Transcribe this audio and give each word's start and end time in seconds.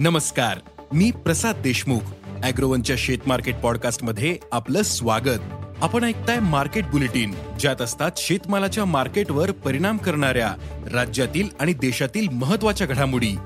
नमस्कार 0.00 0.58
मी 0.92 1.10
प्रसाद 1.10 1.56
देशमुख 1.56 2.00
अॅग्रोवनच्या 2.42 2.96
शेत 2.98 3.18
मार्केट 3.26 3.56
पॉडकास्टमध्ये 3.56 4.38
आपलं 4.52 4.82
स्वागत. 4.82 5.38
आपण 5.82 6.04
ऐकताय 6.04 6.38
मार्केट 6.38 6.86
बुलेटिन 6.86 7.34
ज्यात 7.60 7.82
असतात 7.82 8.10
शेतमालाच्या 8.16 8.84
मार्केटवर 8.84 9.50
परिणाम 9.50 9.96
करणाऱ्या 9.96 10.54
राज्यातील 10.92 11.48
आणि 11.60 11.72
देशातील 11.72 12.28
महत्त्वाच्या 12.28 12.86
घडामोडी. 12.86 13.36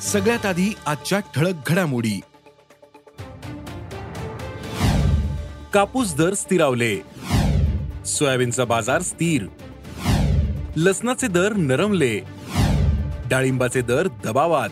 सगळ्यात 0.00 0.46
आधी 0.46 0.74
आजच्या 0.86 1.18
ठळक 1.18 1.54
घडामोडी. 1.66 2.20
कापूस 5.72 6.14
दर 6.14 6.34
स्थिरावले. 6.34 6.96
सोयाबीनचा 8.06 8.64
बाजार 8.64 9.02
स्थिर. 9.02 9.46
लसणाचे 10.76 11.26
दर 11.26 11.52
नरमले. 11.52 12.20
डाळिंबाचे 13.26 13.80
दर 13.80 14.08
दबावात. 14.24 14.68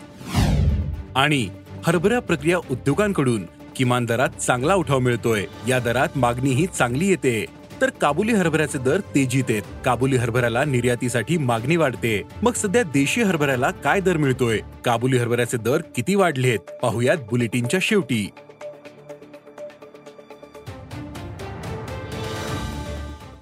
आणि 1.15 1.49
हरभरा 1.83 2.19
प्रक्रिया 2.19 2.57
उद्योगांकडून 2.57 3.43
किमान 3.75 4.05
दरात 4.05 4.29
चांगला 4.29 4.75
उठाव 4.75 4.99
मिळतोय. 4.99 5.45
या 5.67 5.79
दरात 5.79 6.07
मागणीही 6.15 6.65
चांगली 6.65 7.07
येते. 7.07 7.45
तर 7.81 7.89
काबुली 7.89 8.31
हरभऱ्याचे 8.31 8.77
दर 8.77 8.99
तेजीत 8.99 9.43
आहेत. 9.49 9.61
काबुली 9.85 10.15
हरभऱ्याला 10.15 10.65
निर्यातीसाठी 10.65 11.37
मागणी 11.37 11.75
वाढते. 11.75 12.21
मग 12.41 12.53
सध्या 12.53 12.83
देशी 12.83 13.21
हरभऱ्याला 13.21 13.71
काय 13.71 13.99
दर 13.99 14.17
मिळतोय? 14.17 14.59
काबुली 14.85 15.17
हरभऱ्याचे 15.17 15.57
दर 15.57 15.81
किती 15.95 16.15
वाढलेत? 16.15 16.59
पाहुयात 16.59 17.17
बुलेटिनच्या 17.17 17.79
शेवटी. 17.83 18.29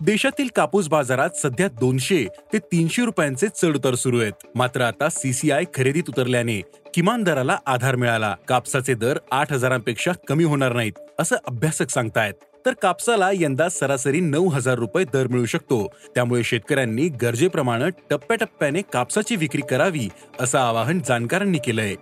देशातील 0.03 0.47
कापूस 0.55 0.87
बाजारात 0.87 1.29
सध्या 1.35 1.67
दोनशे 1.67 2.25
ते 2.53 2.59
तीनशे 2.59 3.05
रुपयांचे 3.05 3.47
चढउतार 3.47 3.95
सुरू 3.95 4.19
आहेत. 4.21 4.47
मात्र 4.55 4.81
आता 4.81 5.09
सीसीआय 5.09 5.63
खरेदीत 5.73 6.09
उतरल्याने 6.09 6.59
किमान 6.93 7.23
दराला 7.23 7.57
आधार 7.65 7.95
मिळाला. 7.95 8.35
कापसाचे 8.47 8.93
दर 8.93 9.17
आठ 9.31 9.53
हजारांपेक्षा 9.53 10.11
कमी 10.27 10.43
होणार 10.43 10.73
नाहीत 10.73 10.93
असं 11.19 11.35
अभ्यासक 11.47 11.89
सांगतायत. 11.89 12.33
तर 12.65 12.73
कापसाला 12.81 13.29
यंदा 13.33 13.69
सरासरी 13.69 14.19
नऊ 14.19 14.49
हजार 14.49 14.75
रुपये 14.75 15.05
दर 15.13 15.27
मिळू 15.27 15.45
शकतो. 15.45 15.93
त्यामुळे 16.15 16.43
शेतकऱ्यांनी 16.43 17.07
गरजेप्रमाणे 17.07 17.89
टप्प्याटप्प्याने 18.09 18.81
कापसाची 18.93 19.35
विक्री 19.35 19.61
करावी 19.69 20.09
असं 20.39 20.59
आवाहन 20.59 20.99
जाणकारांनी 21.07 21.57
केलंय. 21.57 21.95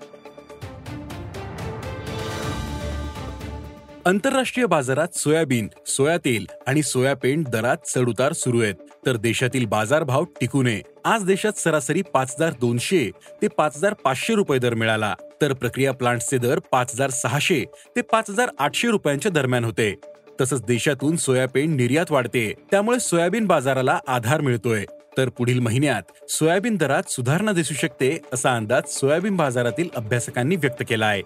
आंतरराष्ट्रीय 4.09 4.65
बाजारात 4.65 5.07
सोयाबीन 5.15 5.67
सोया 5.87 6.17
तेल 6.17 6.45
आणि 6.67 6.83
सोयापेंट 6.83 7.47
दरात 7.47 7.77
चढउतार 7.87 8.33
सुरू 8.33 8.61
आहेत. 8.61 8.75
तर 9.05 9.17
देशातील 9.17 9.65
बाजारभाव 9.65 10.23
टिकू 10.39 10.61
नये. 10.63 10.81
आज 11.05 11.23
देशात 11.23 11.59
सरासरी 11.59 12.01
पाच 12.01 12.33
हजार 12.37 12.53
दोनशे 12.61 13.11
ते 13.41 13.47
पाच 13.47 13.77
हजार 13.77 13.93
पाचशे 13.93 14.35
रुपये 14.35 14.59
दर 14.59 14.73
मिळाला. 14.73 15.13
तर 15.41 15.53
प्रक्रिया 15.53 15.91
प्लांट्सचे 15.93 16.37
दर 16.37 16.59
पाच 16.71 16.93
हजार 16.93 17.09
सहाशे 17.09 17.63
ते 17.95 18.01
पाच 18.01 18.29
हजार 18.29 18.49
आठशे 18.59 18.87
रुपयांच्या 18.87 19.31
दरम्यान 19.31 19.65
होते. 19.65 19.93
तसंच 20.41 20.63
देशातून 20.65 21.15
सोयाबीन 21.15 21.75
निर्यात 21.75 22.11
वाढते. 22.11 22.53
त्यामुळे 22.71 22.99
सोयाबीन 22.99 23.45
बाजाराला 23.45 23.99
आधार 24.07 24.41
मिळतोय. 24.41 24.85
तर 25.17 25.29
पुढील 25.29 25.59
महिन्यात 25.59 26.31
सोयाबीन 26.31 26.75
दरात 26.75 27.09
सुधारणा 27.09 27.51
दिसू 27.51 27.73
शकते 27.73 28.17
असा 28.33 28.55
अंदाज 28.55 28.83
सोयाबीन 28.87 29.35
बाजारातील 29.35 29.89
अभ्यासकांनी 29.95 30.55
व्यक्त 30.55 30.83
केला 30.89 31.05
आहे 31.05 31.21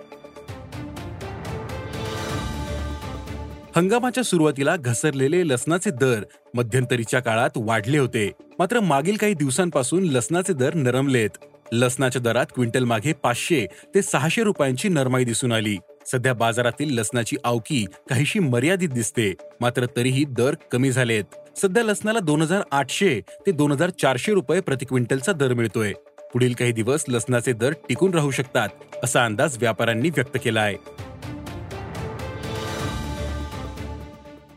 हंगामाच्या 3.76 4.24
सुरुवातीला 4.24 4.76
घसरलेले 4.76 5.42
लसणाचे 5.48 5.90
दर 5.92 6.24
मध्यंतरीच्या 6.54 7.20
काळात 7.20 7.58
वाढले 7.58 7.98
होते. 7.98 8.30
मात्र 8.60 8.80
मागील 8.80 9.16
काही 9.18 9.34
दिवसांपासून 9.34 10.04
लसणाचे 10.04 10.54
दर 10.54 10.74
नरमलेत. 10.74 11.38
लसणाच्या 11.72 12.22
दरात 12.22 12.46
क्विंटल 12.56 12.84
मागे 12.84 13.14
पाचशे 13.14 13.66
ते 13.96 14.02
सहाशे 14.02 14.44
रुपयांची 14.44 14.90
नरमाई 14.90 15.24
दिसून 15.24 15.52
आली. 15.52 15.76
सध्या 16.12 16.34
बाजारातील 16.34 16.94
लसणाची 17.00 17.36
आवकी 17.44 17.84
काहीशी 18.10 18.40
मर्यादित 18.40 18.90
दिसते 18.90 19.32
मात्र 19.62 19.86
तरीही 19.96 20.26
दर 20.30 20.56
कमी 20.72 20.92
झालेत. 20.92 21.24
सध्या 21.58 21.84
लसणाला 21.84 22.20
दोन 22.20 22.42
हजार 22.42 22.62
आठशे 22.72 23.20
ते 23.46 23.52
दोन 23.52 23.72
हजार 23.72 23.90
चारशे 24.02 24.34
रुपये 24.34 24.60
प्रति 24.60 24.86
क्विंटलचा 24.86 25.32
दर 25.32 25.54
मिळतोय. 25.54 25.94
पुढील 26.34 26.54
काही 26.54 26.72
दिवस 26.72 27.04
लसणाचे 27.10 27.54
दर 27.54 27.74
टिकून 27.90 28.14
राहू 28.14 28.32
शकतात 28.32 28.70
असा 29.04 29.26
अंदाज 29.26 29.58
व्यापाऱ्यांनी 29.58 30.10
व्यक्त 30.10 30.38
केला 30.44 30.62
आहे 30.62 30.93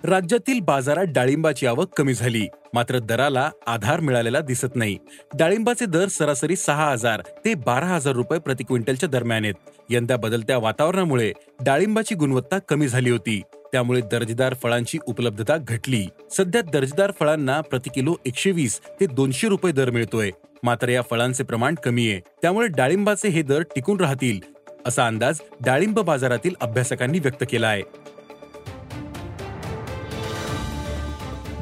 राज्यातील 0.06 0.58
बाजारात 0.60 1.06
डाळिंबाची 1.06 1.66
आवक 1.66 1.94
कमी 1.96 2.14
झाली. 2.14 2.46
मात्र 2.74 2.98
दराला 2.98 3.50
आधार 3.66 4.00
मिळालेला 4.00 4.40
दिसत 4.40 4.76
नाही. 4.76 4.96
डाळिंबाचे 5.34 5.86
दर 5.86 6.08
सरासरी 6.08 6.56
सहा 6.56 6.90
हजार 6.90 7.22
ते 7.44 7.54
बारा 7.54 7.86
हजार 7.86 8.14
रुपये 8.14 8.38
प्रति 8.38 8.64
क्विंटलच्या 8.64 9.08
दरम्यान 9.08 9.44
आहेत. 9.44 9.54
यंदा 9.90 10.16
बदलत्या 10.16 10.58
वातावरणामुळे 10.58 11.32
डाळिंबाची 11.60 12.14
गुणवत्ता 12.14 12.58
कमी 12.58 12.88
झाली 12.88 13.10
होती. 13.10 13.40
त्यामुळे 13.72 14.00
दर्जेदार 14.00 14.54
फळांची 14.62 14.98
उपलब्धता 15.06 15.56
घटली. 15.56 16.06
सध्या 16.30 16.62
दर्जेदार 16.62 17.12
फळांना 17.20 17.60
प्रति 17.60 17.90
किलो 17.94 18.14
एकशे 18.26 18.50
वीस 18.50 18.80
ते 19.00 19.06
दोनशे 19.06 19.48
रुपये 19.48 19.72
दर 19.72 19.90
मिळतोय. 19.90 20.30
मात्र 20.62 20.88
या 20.88 21.02
फळांचे 21.02 21.44
प्रमाण 21.44 21.74
कमी 21.74 22.10
आहे. 22.10 22.20
त्यामुळे 22.42 22.66
डाळिंबाचे 22.66 23.28
हे 23.28 23.42
दर 23.42 23.62
टिकून 23.74 24.00
राहतील 24.00 24.40
असा 24.86 25.06
अंदाज 25.06 25.40
डाळिंब 25.60 25.98
बाजारातील 25.98 26.54
अभ्यासकांनी 26.60 27.18
व्यक्त 27.18 27.44
केला 27.50 27.68
आहे. 27.68 27.82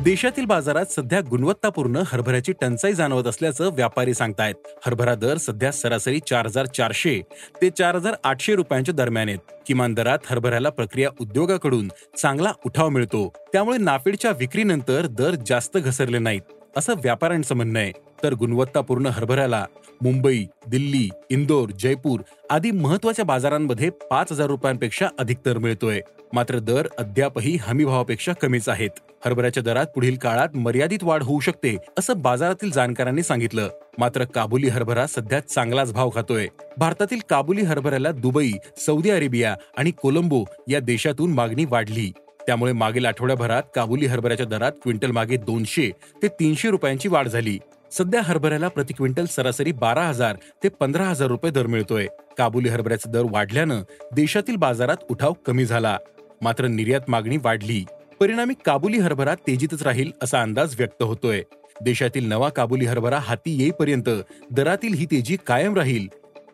देशातील 0.05 0.45
बाजारात 0.45 0.87
सध्या 0.87 1.21
गुणवत्तापूर्ण 1.21 2.03
हरभऱ्याची 2.07 2.53
टंचाई 2.53 2.93
जाणवत 2.93 3.27
असल्याचं 3.27 3.71
व्यापारी 3.75 4.15
सांगतायत. 4.15 4.55
हरभरा 4.87 5.15
दर 5.15 5.37
सध्या 5.37 5.71
सरासरी 5.73 6.21
चार 6.21 6.47
हजार 6.47 6.67
चारशे 6.67 7.21
ते 7.63 7.71
चार 7.71 7.95
हजार 7.95 8.15
आठशे 8.25 8.55
रुपयांच्या 8.55 8.95
दरम्यान 8.95 9.29
आहेत. 9.29 9.39
किमान 9.67 9.95
दरात 9.95 10.19
हरभऱ्याला 10.27 10.71
प्रक्रिया 10.71 11.09
उद्योगाकडून 11.21 11.89
चांगला 12.19 12.53
उठाव 12.67 12.89
मिळतो. 12.89 13.33
त्यामुळे 13.53 13.79
नाफेडच्या 13.79 14.31
विक्रीनंतर 14.31 15.07
दर 15.07 15.35
जास्त 15.47 15.79
घसरले 15.79 16.19
नाहीत. 16.19 16.41
असं 16.77 16.93
व्यापाऱ्यांचं 16.93 17.55
म्हणणं 17.55 17.79
आहे. 17.79 17.93
तर 18.23 18.35
गुणवत्तापूर्ण 18.35 19.07
हरभऱ्याला 19.07 19.67
मुंबई 20.03 20.47
दिल्ली 20.67 21.09
इंदोर 21.31 21.71
जयपूर 21.79 22.21
आदी 22.51 22.71
महत्त्वाच्या 22.71 23.25
बाजारांमध्ये 23.25 23.91
पाच 23.91 24.33
हजार 24.33 24.47
रुपयांपेक्षा 24.47 25.09
अधिक 25.19 25.37
दर 25.47 25.59
मिळतोय. 25.59 26.01
मात्र 26.33 26.59
दर 26.59 26.87
अद्यापही 26.99 27.57
हमीभावापेक्षा 27.61 28.33
कमीच 28.33 28.69
आहेत. 28.69 28.91
हरभऱ्याच्या 29.25 29.63
दरात 29.63 29.87
पुढील 29.87 30.17
काळात 30.17 30.57
मर्यादित 30.57 30.99
वाढ 31.03 31.23
होऊ 31.23 31.41
शकते 31.41 31.77
असं 31.99 32.13
बाजारातील 32.17 32.71
जाणकारांनी 32.71 33.23
सांगितलं. 33.23 33.69
मात्र 33.99 34.25
काबुली 34.25 34.69
हरभरा 34.69 35.07
सध्या 35.07 35.41
चांगलाच 35.41 35.93
भाव 35.93 36.11
खातोय. 36.15 36.47
भारतातील 36.79 37.21
काबुली 37.31 37.63
हरभऱ्याला 37.63 38.13
दुबई 38.13 38.53
सौदी 38.77 39.11
अरेबिया 39.11 39.57
आणि 39.77 39.91
कोलंबो 39.91 40.45
या 40.69 40.81
देशातून 40.81 41.33
मागणी 41.33 41.65
वाढली. 41.65 42.13
त्यामुळे 42.47 42.73
मागील 42.73 43.07
आठवड्याभरात 43.07 43.63
काबुली 43.75 44.07
हरभऱ्याच्या 44.07 44.47
दरात 44.47 44.73
क्विंटल 44.83 45.11
मागे 45.11 45.37
दोनशे 45.37 45.91
ते 46.23 46.29
तीनशे 46.29 46.71
रुपयांची 46.71 47.09
वाढ 47.09 47.29
झाली. 47.29 47.59
सध्या 47.93 48.21
हरभऱ्याला 48.25 48.69
प्रति 48.69 48.95
क्विंटल 48.95 49.25
सरासरी 49.25 49.73
बारा 49.73 50.03
हजार 50.03 50.37
ते 50.63 50.69
पंधरा 50.69 51.05
हजार 51.05 51.29
रुपये 51.29 51.51
दर 51.51 51.67
मिळतोय. 51.67 52.07
काबुली 52.39 52.69
हरभऱ्याचा 52.69 53.11
दर 53.11 53.23
वाढल्यानं 53.31 53.83
देशातील 54.13 54.57
बाजारात 54.57 54.97
उठाव 55.11 55.33
कमी 55.47 55.65
झाला. 55.65 55.99
मात्र 56.43 56.67
निर्यात 56.67 57.01
मागणी 57.09 57.37
वाढली. 57.37 57.85
परिणामी 58.21 58.55
काबुली 58.65 58.99
हरभरा 58.99 59.35
तेजीतच 59.35 59.83
राहील 59.83 60.11
असा 60.23 60.43
अंदाज 60.43 60.75
व्यक्त 60.79 61.03
होतोय. 61.03 61.43
देशातील 61.81 62.29
नवा 62.29 62.49
काबुली 62.49 62.85
हरभरा 62.85 63.19
हाती 63.19 63.61
येईपर्यंत 63.61 64.09
दरातील 64.51 64.95
ही 64.95 65.07
तेजी 65.07 65.37
कायम 65.47 65.75
राहील 65.75 66.07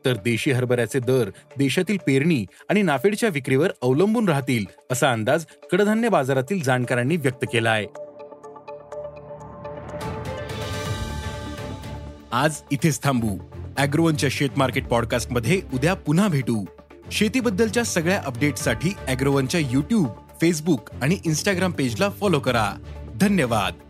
तर 0.04 0.12
देशी 0.12 0.50
हरभऱ्याचे 0.50 1.00
दर 1.00 1.30
देशातील 1.58 1.96
पेरणी 2.06 2.46
आणि 2.68 2.82
नाफेडच्या 2.82 3.28
विक्रीवर 3.28 3.70
अवलंबून 3.82 4.28
राहतील 4.28 4.64
असा 4.92 5.12
अंदाज 5.12 5.44
कडधान्य 5.72 6.08
बाजारातील 6.08 6.62
जाणकारांनी 6.62 7.16
व्यक्त 7.16 7.44
केला 7.52 7.70
आहे. 7.70 7.86
आज 12.32 12.54
इथेच 12.70 13.02
थांबू. 13.02 13.38
अॅग्रोवनच्या 13.78 14.28
शेत 14.32 14.50
मार्केट 14.56 14.86
पॉडकास्टमध्ये 14.86 15.62
उद्या 15.74 15.94
पुन्हा 15.94 16.28
भेटू. 16.28 16.64
शेतीबद्दलच्या 17.12 17.82
सगळ्या 17.82 18.22
अपडेटसाठी 18.26 18.94
अॅग्रोवनच्या 19.06 19.60
युट्यूब 19.60 20.06
फेसबुक 20.40 20.90
आणि 21.02 21.18
इन्स्टाग्राम 21.26 21.70
पेजला 21.70 22.08
फॉलो 22.08 22.40
करा. 22.40 22.72
धन्यवाद. 23.20 23.89